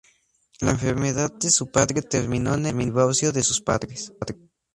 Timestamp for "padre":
1.69-2.01